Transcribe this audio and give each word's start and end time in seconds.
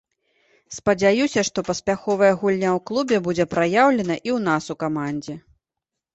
Спадзяюся, 0.77 1.43
што 1.49 1.59
паспяховая 1.67 2.31
гульня 2.41 2.69
ў 2.77 2.83
клубе 2.91 3.17
будзе 3.29 3.45
праяўлена 3.53 4.15
і 4.19 4.29
ў 4.39 4.43
нас 4.49 4.63
у 4.77 4.79
камандзе. 4.87 5.39